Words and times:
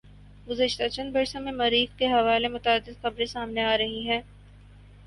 گزشتہ 0.47 0.87
چند 0.87 1.09
بر 1.13 1.25
سوں 1.31 1.41
میں 1.41 1.51
مریخ 1.53 1.97
کے 1.99 2.07
حوالے 2.13 2.47
متعدد 2.47 3.01
خبریں 3.01 3.25
سامنے 3.27 3.63
آرہی 3.65 4.07
ہیں 4.09 4.21